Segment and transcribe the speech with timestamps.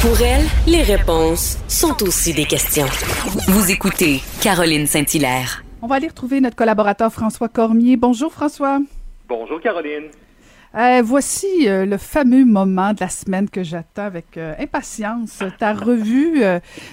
[0.00, 2.86] Pour elle, les réponses sont aussi des questions.
[3.48, 5.64] Vous écoutez Caroline Saint-Hilaire.
[5.82, 7.96] On va aller retrouver notre collaborateur François Cormier.
[7.96, 8.78] Bonjour François.
[9.28, 10.04] Bonjour Caroline.
[10.74, 15.42] Euh, voici euh, le fameux moment de la semaine que j'attends avec euh, impatience.
[15.58, 16.42] Ta revue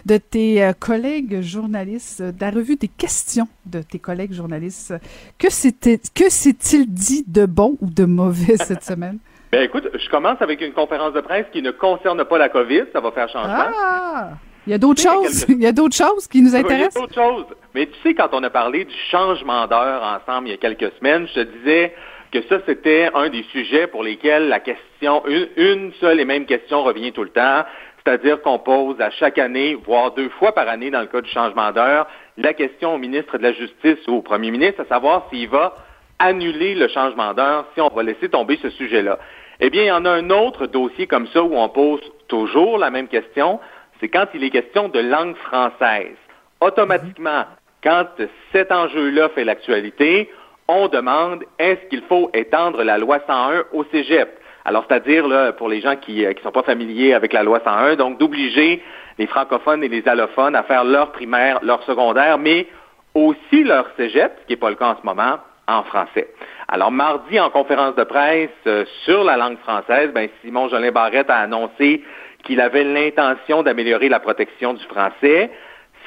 [0.05, 4.93] de tes collègues journalistes, ta revue des questions de tes collègues journalistes.
[5.37, 9.17] Que s'est-il dit de bon ou de mauvais cette semaine?
[9.51, 12.85] Ben écoute, je commence avec une conférence de presse qui ne concerne pas la COVID.
[12.93, 13.53] Ça va faire changement.
[13.75, 14.29] Ah!
[14.67, 15.45] Il y a d'autres choses.
[15.49, 16.95] Il y a d'autres choses qui nous intéressent.
[16.95, 17.45] Il y a d'autres choses.
[17.73, 20.91] Mais tu sais, quand on a parlé du changement d'heure ensemble il y a quelques
[20.97, 21.93] semaines, je te disais
[22.41, 25.23] que ça, c'était un des sujets pour lesquels la question,
[25.55, 27.63] une, seule et même question revient tout le temps,
[27.97, 31.29] c'est-à-dire qu'on pose à chaque année, voire deux fois par année dans le cas du
[31.29, 35.27] changement d'heure, la question au ministre de la Justice ou au premier ministre, à savoir
[35.31, 35.75] s'il va
[36.19, 39.17] annuler le changement d'heure, si on va laisser tomber ce sujet-là.
[39.61, 42.77] Eh bien, il y en a un autre dossier comme ça où on pose toujours
[42.77, 43.61] la même question,
[44.01, 46.17] c'est quand il est question de langue française.
[46.59, 47.45] Automatiquement,
[47.81, 48.07] quand
[48.51, 50.29] cet enjeu-là fait l'actualité,
[50.67, 54.39] on demande est-ce qu'il faut étendre la loi 101 au cégep?
[54.65, 57.61] Alors, c'est-à-dire, là, pour les gens qui ne euh, sont pas familiers avec la loi
[57.63, 58.81] 101, donc d'obliger
[59.19, 62.65] les francophones et les allophones à faire leur primaire, leur secondaire, mais
[63.13, 66.29] aussi leur cégep, ce qui n'est pas le cas en ce moment, en français.
[66.67, 71.29] Alors, mardi, en conférence de presse euh, sur la langue française, ben, Simon Jolin Barrette
[71.29, 72.03] a annoncé
[72.43, 75.51] qu'il avait l'intention d'améliorer la protection du français.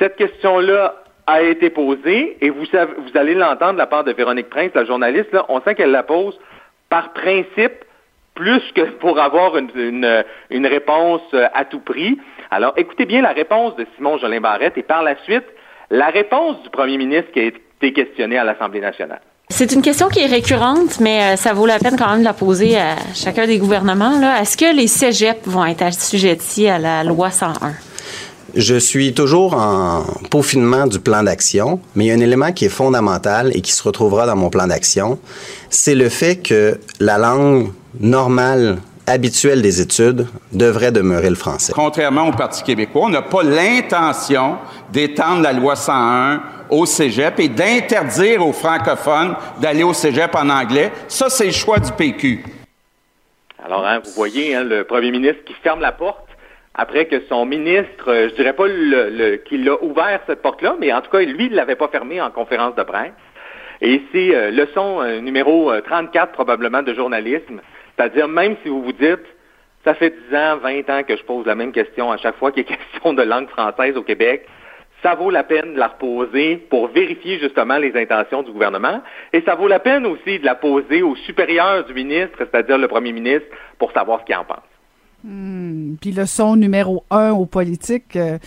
[0.00, 0.94] Cette question-là
[1.28, 4.86] a été posée et vous, vous allez l'entendre de la part de Véronique Prince, la
[4.86, 6.38] journaliste, là, on sent qu'elle la pose
[6.88, 7.84] par principe
[8.34, 12.18] plus que pour avoir une, une, réponse euh, à tout prix.
[12.50, 15.44] Alors, écoutez bien la réponse de Simon Jolin Barrette et par la suite,
[15.90, 19.20] la réponse du premier ministre qui a été questionné à l'Assemblée nationale.
[19.50, 22.24] C'est une question qui est récurrente, mais euh, ça vaut la peine quand même de
[22.24, 24.18] la poser à chacun des gouvernements.
[24.40, 27.87] Est-ce que les cégeps vont être assujettis à la loi 101?
[28.54, 32.64] Je suis toujours en peaufinement du plan d'action, mais il y a un élément qui
[32.64, 35.18] est fondamental et qui se retrouvera dans mon plan d'action,
[35.68, 37.70] c'est le fait que la langue
[38.00, 41.72] normale habituelle des études devrait demeurer le français.
[41.74, 44.56] Contrairement au Parti québécois, on n'a pas l'intention
[44.92, 50.90] d'étendre la loi 101 au cégep et d'interdire aux francophones d'aller au cégep en anglais.
[51.08, 52.44] Ça, c'est le choix du PQ.
[53.64, 56.27] Alors, hein, vous voyez hein, le premier ministre qui ferme la porte
[56.78, 60.92] après que son ministre, euh, je dirais pas le, qu'il a ouvert cette porte-là, mais
[60.92, 63.12] en tout cas, lui, il l'avait pas fermée en conférence de presse.
[63.80, 67.60] Et c'est euh, leçon euh, numéro 34 probablement de journalisme,
[67.96, 69.26] c'est-à-dire même si vous vous dites,
[69.84, 72.52] ça fait 10 ans, 20 ans que je pose la même question à chaque fois
[72.52, 74.46] qu'il est question de langue française au Québec,
[75.02, 79.02] ça vaut la peine de la reposer pour vérifier justement les intentions du gouvernement.
[79.32, 82.86] Et ça vaut la peine aussi de la poser au supérieur du ministre, c'est-à-dire le
[82.86, 84.67] premier ministre, pour savoir ce qu'il en pense.
[85.24, 85.96] Hmm.
[86.00, 88.38] Puis leçon numéro un aux politiques, euh,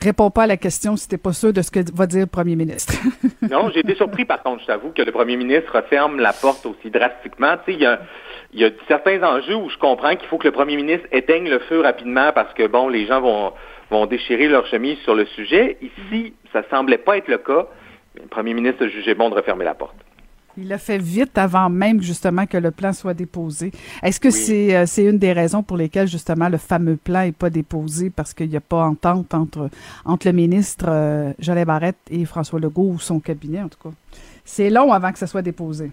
[0.00, 2.26] réponds pas à la question si t'es pas sûr de ce que va dire le
[2.26, 2.94] premier ministre.
[3.42, 6.64] non, j'ai été surpris par contre, je t'avoue, que le premier ministre referme la porte
[6.64, 7.56] aussi drastiquement.
[7.68, 8.00] Il y a,
[8.54, 11.80] y certains enjeux où je comprends qu'il faut que le premier ministre éteigne le feu
[11.80, 13.52] rapidement parce que, bon, les gens vont,
[13.90, 15.76] vont déchirer leur chemise sur le sujet.
[15.82, 17.66] Ici, ça semblait pas être le cas.
[18.14, 19.96] Le premier ministre a jugé bon de refermer la porte.
[20.56, 23.72] Il l'a fait vite avant même justement que le plan soit déposé.
[24.02, 27.32] Est-ce que c'est euh, c'est une des raisons pour lesquelles justement le fameux plan n'est
[27.32, 28.10] pas déposé?
[28.10, 29.68] Parce qu'il n'y a pas entente entre
[30.04, 33.94] entre le ministre euh, Jolin Barrette et François Legault ou son cabinet en tout cas.
[34.44, 35.90] C'est long avant que ça soit déposé.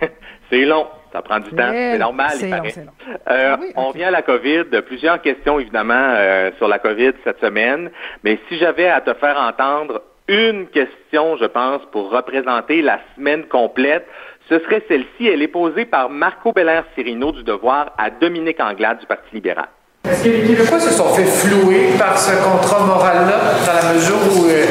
[0.50, 0.86] c'est long.
[1.12, 1.70] Ça prend du temps.
[1.70, 2.74] C'est normal, il paraît.
[2.78, 4.64] Euh, ah on vient à la COVID.
[4.86, 6.14] Plusieurs questions, évidemment,
[6.56, 7.90] sur la COVID cette semaine.
[8.24, 13.44] Mais si j'avais à te faire entendre une question, je pense, pour représenter la semaine
[13.46, 14.06] complète.
[14.48, 15.26] Ce serait celle-ci.
[15.26, 19.68] Elle est posée par Marco Belair Cirino du Devoir à Dominique Anglade du Parti libéral.
[20.10, 24.16] Est-ce que les Québécois se sont fait flouer par ce contrat moral-là, dans la mesure
[24.34, 24.64] où euh,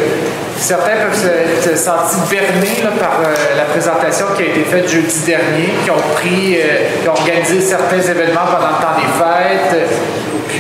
[0.58, 5.70] certains peuvent se, sentir bernés par euh, la présentation qui a été faite jeudi dernier,
[5.86, 9.90] qui ont pris, euh, qui ont organisé certains événements pendant le temps des fêtes,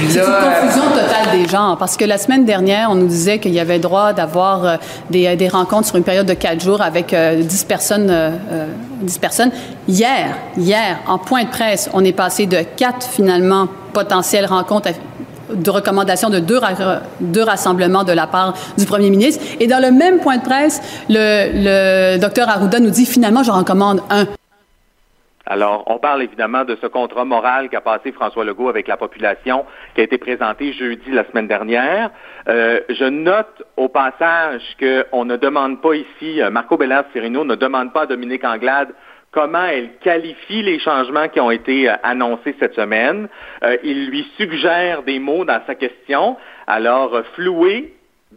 [0.09, 3.53] c'est une confusion totale des genres, parce que la semaine dernière, on nous disait qu'il
[3.53, 4.75] y avait droit d'avoir euh,
[5.09, 8.07] des, des, rencontres sur une période de quatre jours avec 10 euh, personnes.
[8.09, 8.31] Euh,
[9.01, 9.51] 10 personnes.
[9.87, 14.91] Hier, hier, en point de presse, on est passé de quatre, finalement, potentielles rencontres
[15.53, 16.59] de recommandations de deux,
[17.19, 19.43] deux, rassemblements de la part du premier ministre.
[19.59, 23.51] Et dans le même point de presse, le, le docteur Arruda nous dit finalement, je
[23.51, 24.27] recommande un.
[25.45, 29.65] Alors, on parle évidemment de ce contrat moral qu'a passé François Legault avec la population,
[29.95, 32.11] qui a été présenté jeudi la semaine dernière.
[32.47, 37.55] Euh, je note au passage qu'on ne demande pas ici, euh, Marco Bellard Cirino ne
[37.55, 38.89] demande pas à Dominique Anglade
[39.31, 43.27] comment elle qualifie les changements qui ont été euh, annoncés cette semaine.
[43.83, 46.37] Il lui suggère des mots dans sa question.
[46.67, 47.93] Alors, floué,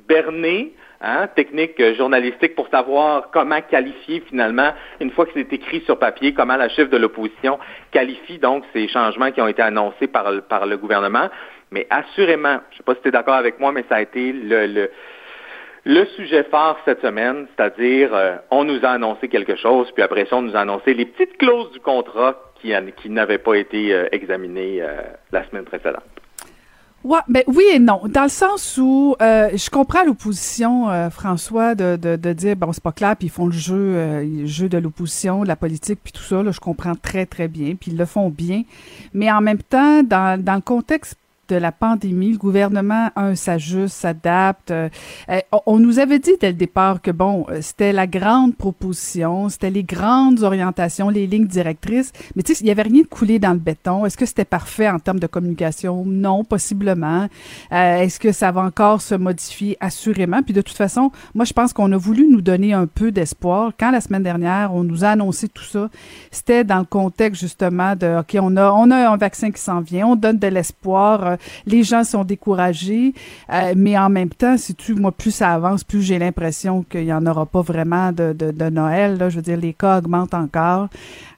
[0.08, 5.99] berné, hein, technique journalistique pour savoir comment qualifier finalement, une fois que c'est écrit sur
[5.99, 7.58] papier, comment la chef de l'opposition
[7.91, 11.29] qualifie donc ces changements qui ont été annoncés par, le gouvernement.
[11.70, 14.00] Mais assurément, je ne sais pas si tu es d'accord avec moi, mais ça a
[14.02, 20.02] été le, sujet phare cette semaine, c'est-à-dire euh, on nous a annoncé quelque chose, puis
[20.02, 23.93] après ça, on nous a annoncé les petites clauses du contrat qui, n'avaient pas été
[23.93, 25.02] euh, examinées euh,
[25.32, 26.13] la semaine précédente.
[27.04, 28.00] Ouais, ben oui et non.
[28.08, 32.92] Dans le sens où je comprends l'opposition, François, de, de, de, dire bon c'est pas
[32.92, 36.22] clair, puis ils font le jeu, le jeu de l'opposition, de la politique, puis tout
[36.22, 36.42] ça.
[36.42, 38.62] Là, je comprends très très bien, puis ils le font bien.
[39.12, 41.18] Mais en même temps, dans, dans le contexte
[41.49, 44.70] de la pandémie, le gouvernement, un, s'ajuste, s'adapte.
[44.70, 44.88] Euh,
[45.29, 49.49] euh, on nous avait dit dès le départ que, bon, euh, c'était la grande proposition,
[49.49, 53.06] c'était les grandes orientations, les lignes directrices, mais tu sais, il n'y avait rien de
[53.06, 54.06] coulé dans le béton.
[54.06, 56.05] Est-ce que c'était parfait en termes de communication?
[56.06, 57.29] Non, possiblement.
[57.70, 59.76] Est-ce que ça va encore se modifier?
[59.81, 60.43] Assurément.
[60.43, 63.73] Puis de toute façon, moi, je pense qu'on a voulu nous donner un peu d'espoir.
[63.79, 65.88] Quand la semaine dernière, on nous a annoncé tout ça,
[66.31, 69.81] c'était dans le contexte justement de, OK, on a, on a un vaccin qui s'en
[69.81, 71.36] vient, on donne de l'espoir euh,
[71.66, 73.12] les gens sont découragés,
[73.52, 77.04] euh, mais en même temps, si tu, moi, plus ça avance, plus j'ai l'impression qu'il
[77.04, 79.19] n'y en aura pas vraiment de, de, Noël.
[79.19, 79.28] Là.
[79.28, 80.88] Je veux dire, les cas augmentent encore.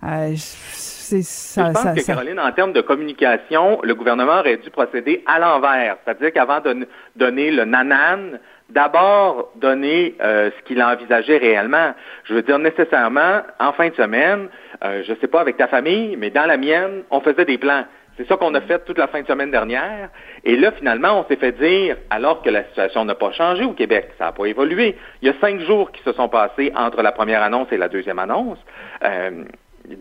[0.05, 4.71] Euh, c'est ça, je pense que, Caroline, en termes de communication, le gouvernement aurait dû
[4.71, 5.97] procéder à l'envers.
[6.05, 8.39] C'est-à-dire qu'avant de donner le nanan,
[8.71, 11.95] d'abord donner ce qu'il envisageait réellement.
[12.25, 14.49] Je veux dire, nécessairement, en fin de semaine,
[14.83, 17.85] je ne sais pas avec ta famille, mais dans la mienne, on faisait des plans.
[18.17, 20.09] C'est ça qu'on a fait toute la fin de semaine dernière.
[20.45, 23.73] Et là, finalement, on s'est fait dire, alors que la situation n'a pas changé au
[23.73, 24.97] Québec, ça n'a pas évolué.
[25.21, 27.89] Il y a cinq jours qui se sont passés entre la première annonce et la
[27.89, 28.59] deuxième annonce.
[29.05, 29.45] Euh,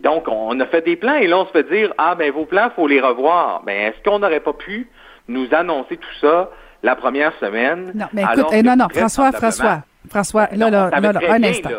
[0.02, 2.46] donc, on a fait des plans et là, on se fait dire, ah, ben vos
[2.46, 3.62] plans, faut les revoir.
[3.64, 4.88] Ben, est-ce qu'on n'aurait pas pu
[5.28, 6.50] nous annoncer tout ça
[6.82, 7.92] la première semaine?
[7.94, 11.70] Non, mais écoute, eh, non, non, François, François, François, là, là, là, là, un instant.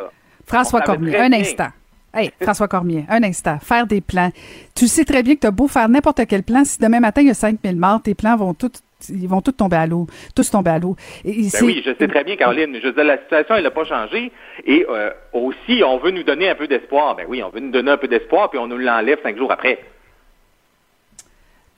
[0.46, 1.70] François Cormier, un instant.
[2.18, 3.60] Hey, François Cormier, un instant.
[3.60, 4.32] Faire des plans.
[4.76, 6.66] Tu sais très bien que tu as beau faire n'importe quel plan.
[6.66, 9.52] Si demain matin, il y a 5000 morts, tes plans vont tous ils vont tous
[9.52, 10.96] tomber à l'eau, tous tomber à l'eau.
[11.24, 11.32] Ben
[11.62, 12.76] oui, je sais très bien, Caroline.
[12.82, 14.32] Je veux dire, la situation, elle n'a pas changé.
[14.66, 17.16] Et euh, aussi, on veut nous donner un peu d'espoir.
[17.16, 19.52] Ben oui, on veut nous donner un peu d'espoir, puis on nous l'enlève cinq jours
[19.52, 19.80] après.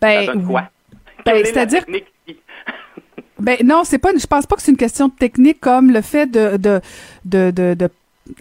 [0.02, 0.70] Ben, ça donne quoi?
[1.26, 1.84] Ben, c'est-à-dire...
[3.38, 4.12] ben non, c'est pas.
[4.18, 6.80] Je pense pas que c'est une question de technique comme le fait de de
[7.26, 7.90] de, de, de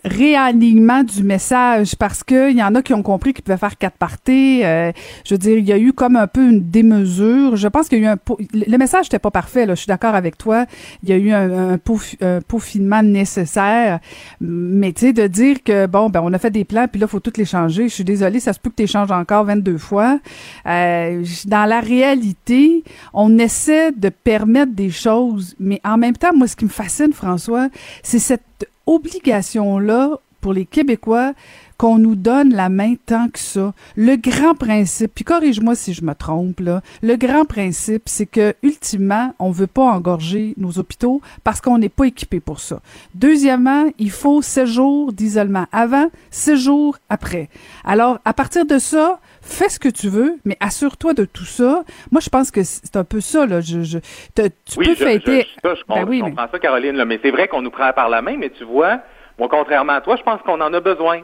[0.05, 3.77] réalignement du message parce que il y en a qui ont compris qu'ils pouvaient faire
[3.77, 4.65] quatre parties.
[4.65, 4.93] Euh,
[5.25, 7.57] je veux dire, il y a eu comme un peu une démesure.
[7.57, 8.19] Je pense qu'il y a eu un
[8.53, 9.67] le message n'était pas parfait.
[9.67, 10.67] Là, je suis d'accord avec toi.
[11.03, 14.01] Il y a eu un, un, peaufinement nécessaire,
[14.41, 17.07] mais tu sais de dire que bon ben on a fait des plans puis là
[17.07, 17.89] faut toutes les changer.
[17.89, 20.19] Je suis désolée, ça se peut que tu changes encore 22 fois.
[20.67, 26.47] Euh, dans la réalité, on essaie de permettre des choses, mais en même temps, moi
[26.47, 27.69] ce qui me fascine, François,
[28.03, 28.43] c'est cette
[28.89, 31.33] obligation-là pour les Québécois
[31.79, 33.73] qu'on nous donne la main tant que ça.
[33.97, 38.55] Le grand principe, puis corrige-moi si je me trompe, là, le grand principe, c'est que,
[38.63, 42.83] ultimement, on veut pas engorger nos hôpitaux parce qu'on n'est pas équipé pour ça.
[43.15, 47.49] Deuxièmement, il faut sept jours d'isolement avant, sept jours après.
[47.85, 51.83] Alors, à partir de ça, fais ce que tu veux, mais assure-toi de tout ça.
[52.11, 53.61] Moi, je pense que c'est un peu ça, là.
[53.61, 53.99] Je, je
[54.35, 55.47] tu peux fêter.
[55.65, 58.09] Je, je, ben oui, comprends ça, Caroline, là, mais c'est vrai qu'on nous prend par
[58.09, 59.01] la main, mais tu vois,
[59.39, 61.23] moi, contrairement à toi, je pense qu'on en a besoin.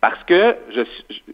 [0.00, 0.82] Parce que je,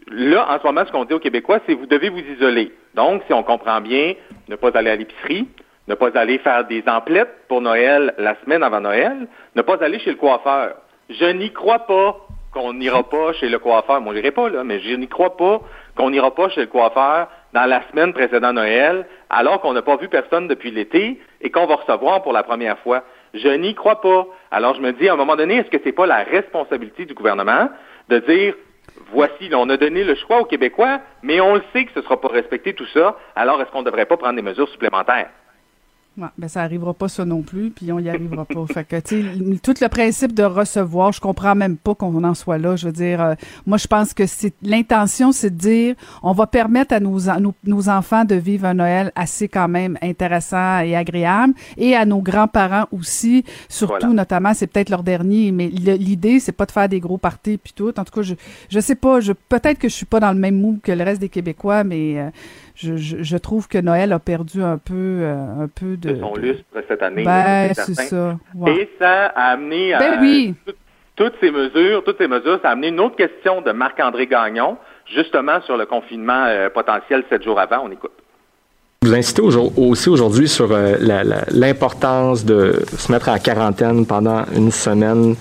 [0.07, 2.71] là, en ce moment, ce qu'on dit aux Québécois, c'est vous devez vous isoler.
[2.95, 4.13] Donc, si on comprend bien,
[4.47, 5.47] ne pas aller à l'épicerie,
[5.89, 9.99] ne pas aller faire des emplettes pour Noël la semaine avant Noël, ne pas aller
[9.99, 10.75] chez le coiffeur.
[11.09, 13.99] Je n'y crois pas qu'on n'ira pas chez le coiffeur.
[13.99, 15.61] Moi, je n'irai pas, là, mais je n'y crois pas
[15.95, 19.97] qu'on n'ira pas chez le coiffeur dans la semaine précédant Noël, alors qu'on n'a pas
[19.97, 23.03] vu personne depuis l'été et qu'on va recevoir pour la première fois.
[23.33, 24.27] Je n'y crois pas.
[24.51, 27.13] Alors, je me dis, à un moment donné, est-ce que c'est pas la responsabilité du
[27.13, 27.69] gouvernement
[28.09, 28.55] de dire,
[29.11, 32.03] voici, on a donné le choix aux Québécois, mais on le sait que ce ne
[32.03, 35.29] sera pas respecté tout ça, alors est-ce qu'on ne devrait pas prendre des mesures supplémentaires?
[36.17, 38.65] Ouais, ben ça arrivera pas ça non plus, puis on y arrivera pas.
[38.67, 42.33] fait que tu sais, tout le principe de recevoir, je comprends même pas qu'on en
[42.33, 42.75] soit là.
[42.75, 46.47] Je veux dire, euh, moi je pense que c'est l'intention, c'est de dire, on va
[46.47, 47.17] permettre à nos,
[47.63, 52.21] nos, enfants de vivre un Noël assez quand même intéressant et agréable, et à nos
[52.21, 56.99] grands-parents aussi, surtout notamment, c'est peut-être leur dernier, mais l'idée c'est pas de faire des
[56.99, 57.97] gros parties puis tout.
[57.97, 58.35] En tout cas, je
[58.69, 61.05] je sais pas, je peut-être que je suis pas dans le même mood que le
[61.05, 62.29] reste des Québécois, mais euh,
[62.75, 66.63] je, je, trouve que Noël a perdu un peu, euh, un peu de, son lustre
[66.87, 67.23] cette année.
[67.23, 68.37] Ben, c'est ça.
[68.67, 70.55] Et ça a amené ben, oui.
[71.15, 74.77] toutes ces mesures, toutes ces mesures, ça a amené une autre question de Marc-André Gagnon,
[75.13, 77.83] justement sur le confinement euh, potentiel sept jours avant.
[77.85, 78.11] On écoute.
[79.03, 80.95] Vous incitez aussi aujourd'hui sur euh,
[81.51, 85.35] l'importance de se mettre en quarantaine pendant une semaine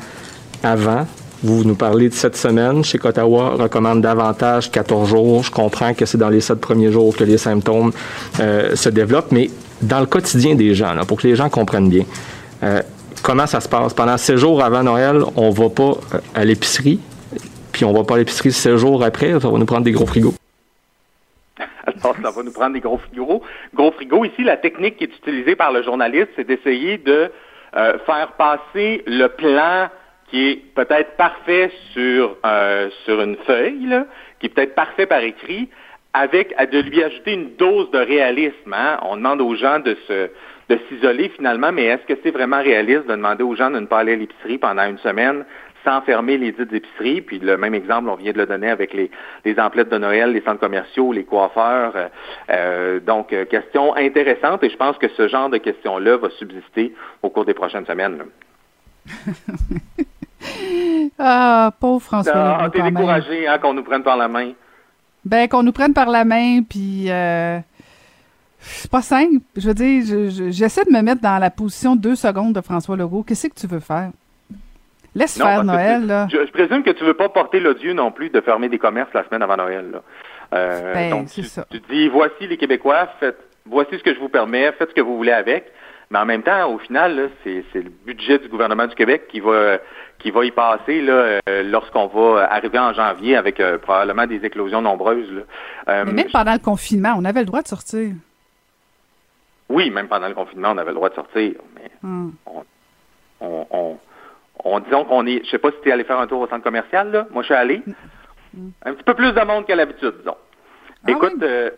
[0.62, 1.06] avant.
[1.42, 2.84] Vous nous parlez de cette semaine.
[2.84, 5.42] Chez Ottawa recommande davantage 14 jours.
[5.42, 7.92] Je comprends que c'est dans les sept premiers jours que les symptômes
[8.40, 9.48] euh, se développent, mais
[9.80, 12.04] dans le quotidien des gens, pour que les gens comprennent bien,
[13.22, 13.94] comment ça se passe?
[13.94, 15.92] Pendant sept jours avant Noël, on va pas
[16.34, 17.00] à l'épicerie,
[17.72, 20.04] puis on va pas à l'épicerie sept jours après, ça va nous prendre des gros
[20.04, 20.34] frigos.
[21.86, 23.42] Alors, ça va nous prendre des gros frigos.
[23.74, 24.24] Gros frigos.
[24.26, 27.30] Ici, la technique qui est utilisée par le journaliste, c'est d'essayer de
[27.76, 29.88] euh, faire passer le plan
[30.30, 34.04] qui est peut-être parfait sur, euh, sur une feuille,
[34.38, 35.68] qui est peut-être parfait par écrit,
[36.12, 38.72] avec de lui ajouter une dose de réalisme.
[38.72, 38.98] Hein.
[39.02, 40.30] On demande aux gens de se
[40.68, 43.86] de s'isoler finalement, mais est-ce que c'est vraiment réaliste de demander aux gens de ne
[43.86, 45.44] pas aller à l'épicerie pendant une semaine
[45.84, 47.22] sans fermer les dites épiceries?
[47.22, 49.10] Puis le même exemple, on vient de le donner avec les,
[49.44, 51.96] les emplettes de Noël, les centres commerciaux, les coiffeurs.
[51.96, 52.08] Euh,
[52.50, 57.30] euh, donc, question intéressante et je pense que ce genre de questions-là va subsister au
[57.30, 58.22] cours des prochaines semaines.
[61.18, 62.58] ah, pauvre François.
[62.60, 64.52] Ah, t'es découragé hein, qu'on nous prenne par la main.
[65.24, 67.10] Ben, qu'on nous prenne par la main, puis
[68.60, 69.36] c'est pas simple.
[69.56, 70.02] Je veux dire,
[70.50, 73.22] j'essaie de me mettre dans la position deux secondes de François Legault.
[73.22, 74.10] Qu'est-ce que tu veux faire?
[75.14, 76.28] Laisse faire Noël, là.
[76.30, 79.24] Je, présume que tu veux pas porter l'odieux non plus de fermer des commerces la
[79.24, 80.02] semaine avant Noël, là.
[80.52, 81.64] Euh, ben, donc, tu, ça.
[81.70, 85.00] tu dis, voici les Québécois, faites, voici ce que je vous permets, faites ce que
[85.00, 85.72] vous voulez avec.
[86.10, 89.78] Mais en même temps, au final, c'est le budget du gouvernement du Québec qui va
[90.20, 94.44] qui va y passer là, euh, lorsqu'on va arriver en janvier avec euh, probablement des
[94.44, 95.30] éclosions nombreuses.
[95.32, 96.04] Là.
[96.04, 98.12] Mais même pendant le confinement, on avait le droit de sortir.
[99.70, 101.54] Oui, même pendant le confinement, on avait le droit de sortir.
[101.76, 102.30] Mais hmm.
[103.40, 103.98] on, on,
[104.64, 105.44] on, disons qu'on est.
[105.44, 107.26] Je sais pas si tu es allé faire un tour au centre commercial, là.
[107.30, 107.82] Moi, je suis allé.
[108.52, 108.70] Hmm.
[108.84, 110.36] Un petit peu plus de monde qu'à l'habitude, disons.
[111.06, 111.70] Ah Écoute, euh,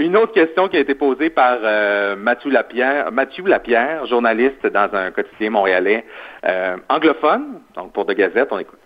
[0.00, 4.88] une autre question qui a été posée par euh, Mathieu Lapierre, Mathieu Lapierre, journaliste dans
[4.92, 6.04] un quotidien montréalais
[6.46, 8.78] euh, anglophone, donc pour De Gazette, on écoute.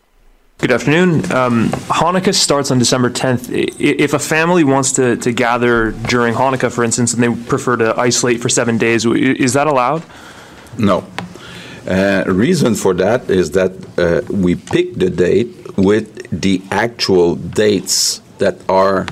[0.60, 1.22] Good afternoon.
[1.32, 3.50] Um, Hanukkah starts on December 10th.
[3.52, 7.94] If a family wants to, to gather during Hanukkah, for instance, and they prefer to
[7.98, 10.04] isolate for seven days, is that allowed?
[10.78, 11.04] No.
[11.88, 18.22] Uh, reason for that is that uh, we pick the date with the actual dates
[18.38, 19.06] that are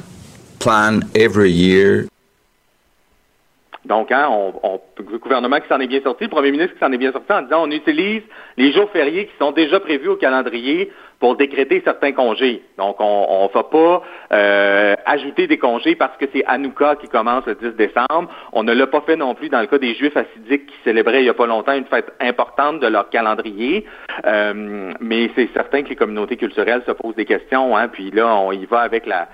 [3.85, 6.93] Donc, hein, on, le gouvernement qui s'en est bien sorti, le premier ministre qui s'en
[6.93, 8.23] est bien sorti en disant on utilise
[8.57, 10.91] les jours fériés qui sont déjà prévus au calendrier
[11.23, 12.65] pour décréter certains congés.
[12.79, 17.47] Donc, on ne va pas euh, ajouter des congés parce que c'est Hanouka qui commence
[17.47, 18.29] le 10 décembre.
[18.53, 21.21] On ne l'a pas fait non plus dans le cas des Juifs assidiques qui célébraient
[21.21, 23.87] il n'y a pas longtemps une fête importante de leur calendrier.
[24.27, 27.77] Euh, mais c'est certain que les communautés culturelles se posent des questions.
[27.77, 29.29] Hein, puis là, on y va avec la,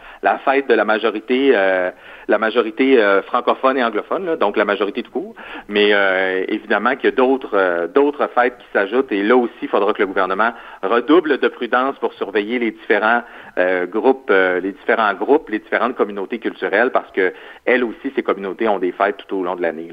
[0.45, 1.91] fête de la majorité, euh,
[2.29, 2.99] la majorité
[3.29, 5.35] francophone et anglophone, donc la majorité de cours.
[5.69, 9.13] Mais euh, évidemment qu'il y a d'autres d'autres fêtes qui s'ajoutent.
[9.13, 13.23] Et là aussi, il faudra que le gouvernement redouble de prudence pour surveiller les différents
[13.59, 17.33] euh, groupes, euh, les différents groupes, les différentes communautés culturelles, parce que
[17.65, 19.93] elles aussi, ces communautés ont des fêtes tout au long de l'année.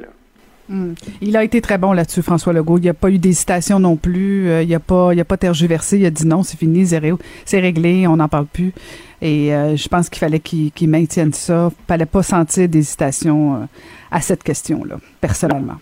[0.68, 0.94] Hmm.
[1.22, 2.78] Il a été très bon là-dessus, François Legault.
[2.78, 4.50] Il n'y a pas eu d'hésitation non plus.
[4.50, 5.98] Euh, il n'a pas, il a pas tergiversé.
[6.00, 8.74] Il a dit non, c'est fini, c'est réglé, on n'en parle plus.
[9.22, 11.72] Et je pense qu'il fallait qu'il maintienne ça.
[11.72, 13.68] Il fallait pas sentir d'hésitation
[14.12, 15.78] à cette question-là, personnellement.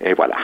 [0.00, 0.36] Et voilà.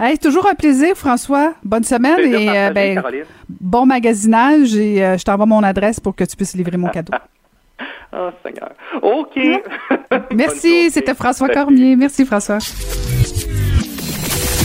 [0.00, 1.54] Hey, toujours un plaisir, François.
[1.64, 3.02] Bonne semaine et euh, ben,
[3.48, 7.12] bon magasinage et euh, je t'envoie mon adresse pour que tu puisses livrer mon cadeau.
[8.12, 8.70] oh, Seigneur.
[9.02, 9.38] OK.
[10.34, 11.96] Merci, c'était François Cormier.
[11.96, 12.58] Merci, François.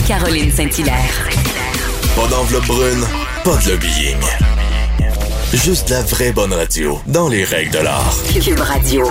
[0.06, 1.28] Caroline Saint-Hilaire.
[2.14, 3.04] Pas d'enveloppe brune,
[3.42, 4.53] pas de lobbying.
[5.54, 8.12] Juste la vraie bonne radio, dans les règles de l'art.
[8.42, 9.06] Cube Radio.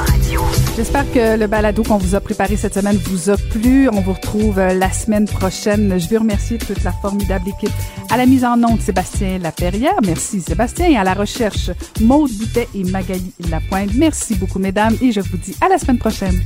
[0.76, 3.88] J'espère que le balado qu'on vous a préparé cette semaine vous a plu.
[3.90, 5.98] On vous retrouve euh, la semaine prochaine.
[5.98, 7.74] Je veux remercier toute la formidable équipe
[8.12, 9.96] à la mise en onde Sébastien Laperrière.
[10.06, 10.90] Merci Sébastien.
[10.90, 11.72] Et à la recherche
[12.02, 13.92] Maude Boutet et Magali Lapointe.
[13.96, 16.44] Merci beaucoup mesdames et je vous dis à la semaine prochaine.